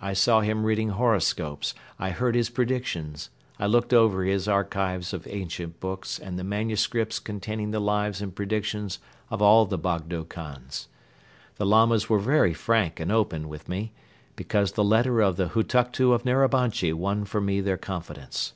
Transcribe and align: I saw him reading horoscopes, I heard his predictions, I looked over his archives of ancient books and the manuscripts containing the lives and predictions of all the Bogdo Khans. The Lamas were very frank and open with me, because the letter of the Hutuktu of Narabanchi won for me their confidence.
I 0.00 0.14
saw 0.14 0.40
him 0.40 0.64
reading 0.64 0.88
horoscopes, 0.88 1.74
I 1.98 2.08
heard 2.08 2.34
his 2.34 2.48
predictions, 2.48 3.28
I 3.58 3.66
looked 3.66 3.92
over 3.92 4.24
his 4.24 4.48
archives 4.48 5.12
of 5.12 5.26
ancient 5.28 5.78
books 5.78 6.18
and 6.18 6.38
the 6.38 6.42
manuscripts 6.42 7.18
containing 7.18 7.70
the 7.70 7.78
lives 7.78 8.22
and 8.22 8.34
predictions 8.34 8.98
of 9.28 9.42
all 9.42 9.66
the 9.66 9.76
Bogdo 9.78 10.24
Khans. 10.24 10.88
The 11.56 11.66
Lamas 11.66 12.08
were 12.08 12.18
very 12.18 12.54
frank 12.54 12.98
and 12.98 13.12
open 13.12 13.46
with 13.46 13.68
me, 13.68 13.92
because 14.36 14.72
the 14.72 14.82
letter 14.82 15.20
of 15.20 15.36
the 15.36 15.48
Hutuktu 15.50 16.14
of 16.14 16.24
Narabanchi 16.24 16.94
won 16.94 17.26
for 17.26 17.42
me 17.42 17.60
their 17.60 17.76
confidence. 17.76 18.54